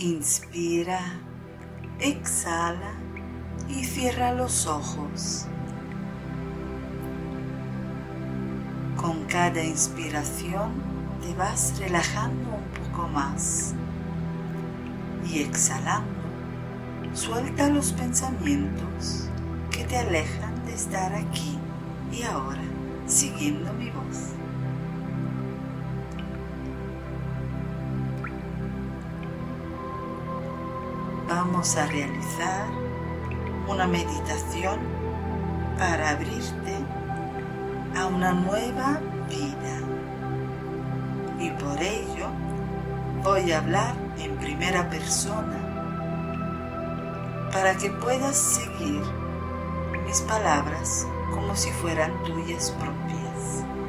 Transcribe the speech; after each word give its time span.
Inspira, 0.00 0.98
exhala 1.98 2.94
y 3.68 3.84
cierra 3.84 4.32
los 4.32 4.66
ojos. 4.66 5.44
Con 8.96 9.26
cada 9.26 9.62
inspiración 9.62 10.72
te 11.20 11.34
vas 11.34 11.78
relajando 11.78 12.48
un 12.48 12.92
poco 12.92 13.08
más 13.08 13.74
y 15.30 15.40
exhalando 15.40 16.22
suelta 17.12 17.68
los 17.68 17.92
pensamientos 17.92 19.28
que 19.70 19.84
te 19.84 19.98
alejan 19.98 20.64
de 20.64 20.76
estar 20.76 21.12
aquí 21.12 21.58
y 22.10 22.22
ahora 22.22 22.62
siguiendo 23.06 23.70
mi 23.74 23.90
voz. 23.90 24.39
Vamos 31.42 31.74
a 31.78 31.86
realizar 31.86 32.66
una 33.66 33.86
meditación 33.86 34.78
para 35.78 36.10
abrirte 36.10 36.74
a 37.98 38.06
una 38.08 38.32
nueva 38.32 39.00
vida. 39.26 39.78
Y 41.38 41.48
por 41.52 41.80
ello 41.80 42.26
voy 43.24 43.52
a 43.52 43.58
hablar 43.60 43.94
en 44.18 44.36
primera 44.36 44.90
persona 44.90 45.56
para 47.50 47.74
que 47.74 47.88
puedas 47.88 48.36
seguir 48.36 49.00
mis 50.04 50.20
palabras 50.20 51.06
como 51.32 51.56
si 51.56 51.70
fueran 51.70 52.22
tuyas 52.22 52.70
propias. 52.72 53.79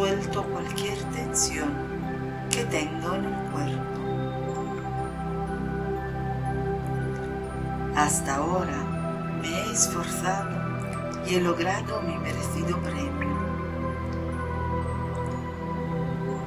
Suelto 0.00 0.42
cualquier 0.44 0.96
tensión 1.12 1.68
que 2.50 2.64
tengo 2.64 3.16
en 3.16 3.24
el 3.26 3.34
cuerpo. 3.50 4.00
Hasta 7.94 8.36
ahora 8.36 8.78
me 9.42 9.48
he 9.48 9.72
esforzado 9.72 10.56
y 11.26 11.34
he 11.34 11.40
logrado 11.42 12.00
mi 12.00 12.16
merecido 12.16 12.80
premio. 12.80 13.36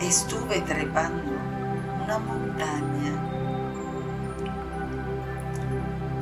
Estuve 0.00 0.62
trepando 0.62 1.32
una 2.04 2.18
montaña. 2.20 3.12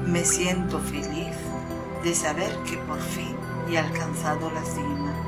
Me 0.05 0.25
siento 0.25 0.81
feliz 0.81 1.37
de 2.03 2.13
saber 2.13 2.53
que 2.65 2.77
por 2.79 2.99
fin 2.99 3.37
he 3.71 3.79
alcanzado 3.79 4.51
la 4.51 4.65
cima. 4.65 5.20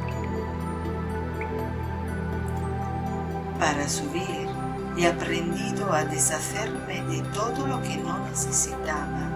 Para 3.63 3.89
subir. 3.89 4.49
He 4.97 5.07
aprendido 5.07 5.93
a 5.93 6.05
deshacerme 6.05 7.01
de 7.05 7.23
todo 7.29 7.65
lo 7.65 7.81
que 7.81 7.97
no 7.97 8.19
necesitaba. 8.29 9.31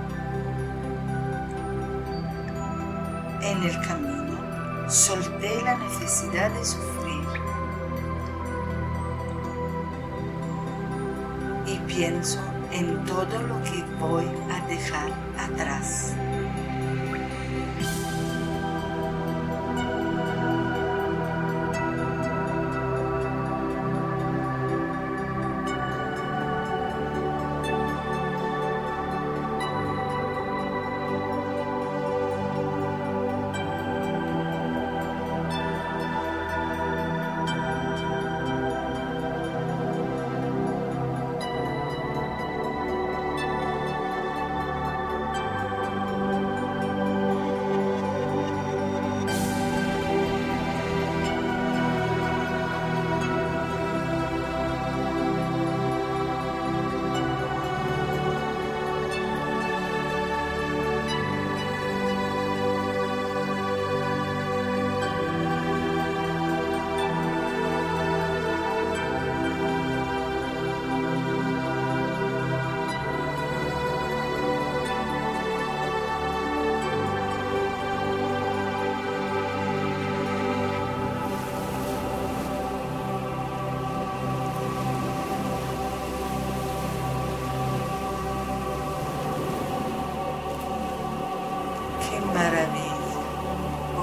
En 3.41 3.63
el 3.63 3.81
camino 3.87 4.91
solté 4.91 5.63
la 5.63 5.79
necesidad 5.79 6.51
de 6.51 6.65
sufrir. 6.65 7.25
Y 11.67 11.79
pienso 11.87 12.41
en 12.73 13.05
todo 13.05 13.41
lo 13.43 13.63
que 13.63 13.85
voy 14.01 14.27
a 14.51 14.67
dejar 14.67 15.09
atrás. 15.39 16.17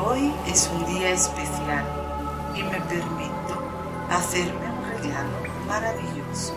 Hoy 0.06 0.32
es 0.48 0.70
un 0.74 0.86
día 0.86 1.10
especial 1.12 1.86
y 2.56 2.64
me 2.64 2.80
permito 2.82 3.62
hacerme 4.10 4.70
un 4.70 5.02
regalo 5.02 5.32
maravilloso. 5.68 6.54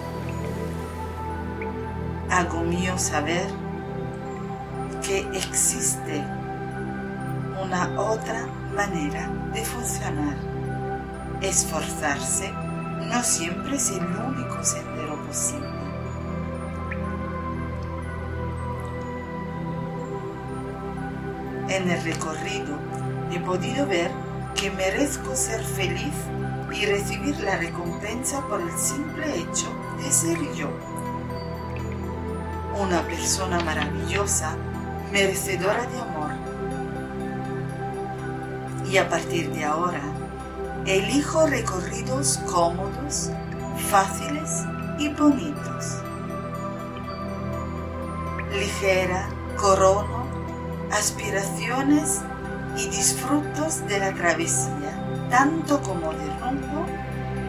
Hago 2.30 2.60
mío 2.60 2.98
saber 2.98 3.46
que 5.02 5.20
existe 5.32 6.22
una 7.62 7.98
otra 8.00 8.46
manera 8.74 9.30
de 9.54 9.64
funcionar. 9.64 10.36
Esforzarse 11.40 12.52
no 13.10 13.22
siempre 13.22 13.76
es 13.76 13.90
el 13.90 14.04
único 14.04 14.45
En 21.76 21.90
el 21.90 22.02
recorrido 22.04 22.78
he 23.30 23.38
podido 23.38 23.86
ver 23.86 24.10
que 24.54 24.70
merezco 24.70 25.36
ser 25.36 25.62
feliz 25.62 26.14
y 26.72 26.86
recibir 26.86 27.38
la 27.40 27.58
recompensa 27.58 28.40
por 28.48 28.62
el 28.62 28.70
simple 28.78 29.40
hecho 29.40 29.68
de 29.98 30.10
ser 30.10 30.38
yo. 30.54 30.70
Una 32.80 33.02
persona 33.02 33.60
maravillosa, 33.60 34.56
merecedora 35.12 35.84
de 35.84 36.00
amor. 36.00 36.30
Y 38.90 38.96
a 38.96 39.06
partir 39.10 39.52
de 39.52 39.66
ahora, 39.66 40.00
elijo 40.86 41.46
recorridos 41.46 42.38
cómodos, 42.50 43.28
fáciles 43.90 44.64
y 44.98 45.10
bonitos. 45.10 45.98
Ligera, 48.50 49.28
corono 49.58 50.25
aspiraciones 50.92 52.20
y 52.76 52.88
disfrutos 52.88 53.86
de 53.86 53.98
la 53.98 54.12
travesía, 54.14 55.28
tanto 55.30 55.80
como 55.82 56.12
del 56.12 56.30
rumbo 56.40 56.86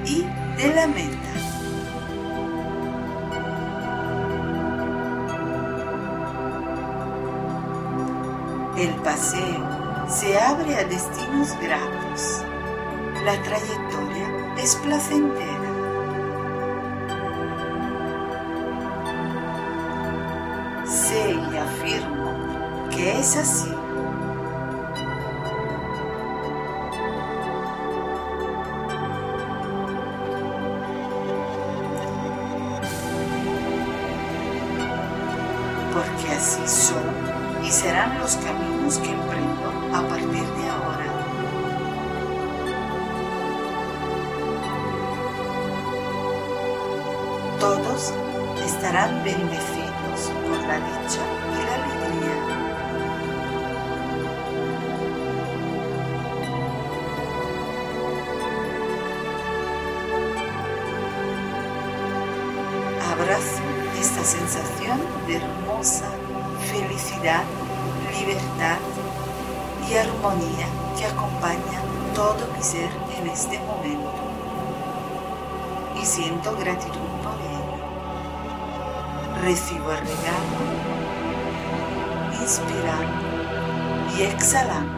y 0.06 0.25
de 0.62 0.74
la 0.74 0.88
meta. 0.88 1.57
El 8.78 8.94
paseo 9.01 10.06
se 10.07 10.38
abre 10.39 10.75
a 10.75 10.84
destinos 10.84 11.57
gratos. 11.60 12.44
La 13.25 13.42
trayectoria 13.42 14.56
es 14.57 14.75
placentera. 14.75 15.57
Sé 20.86 21.34
y 21.34 21.57
afirmo 21.57 22.16
que 22.97 23.19
es 23.19 23.38
así. 23.38 23.69
porque 35.94 36.31
así 36.31 36.61
son 36.67 37.65
y 37.65 37.71
serán 37.71 38.19
los 38.19 38.35
caminos 38.38 38.97
que 39.00 39.11
emprendo 39.11 39.67
a 39.93 40.01
partir 40.07 40.29
de 40.29 40.69
ahora. 40.69 41.05
Todos 47.59 48.13
estarán 48.63 49.23
bendecidos 49.23 50.31
por 50.47 50.59
la 50.67 50.77
dicha 50.77 51.23
y 51.51 51.65
la 51.65 51.75
alegría. 51.75 52.56
Abrazo 63.19 63.63
esta 63.99 64.23
sensación 64.23 64.99
de 65.25 65.37
hermosa 65.37 66.05
felicidad, 66.71 67.43
libertad 68.11 68.77
y 69.89 69.95
armonía 69.95 70.67
que 70.95 71.05
acompaña 71.05 71.81
todo 72.13 72.47
mi 72.55 72.61
ser 72.61 72.91
en 73.19 73.27
este 73.27 73.57
momento. 73.59 74.13
Y 75.99 76.05
siento 76.05 76.55
gratitud 76.57 77.09
por 77.23 77.33
ello. 77.41 77.77
Recibo 79.41 79.91
el 79.91 79.97
regalo, 79.97 80.59
inspirando 82.39 83.25
y 84.15 84.21
exhalando. 84.21 84.93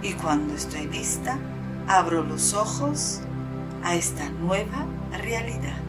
Y 0.00 0.14
cuando 0.14 0.54
estoy 0.54 0.86
lista, 0.86 1.38
abro 1.86 2.22
los 2.22 2.54
ojos 2.54 3.20
a 3.82 3.94
esta 3.94 4.28
nueva 4.30 4.86
realidad. 5.22 5.87